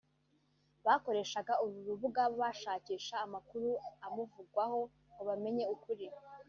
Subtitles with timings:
[0.85, 3.69] bakoreshaga uru rubuga bashakisha amakuru
[4.05, 6.07] amuvugwaho ngo bamenye ukuri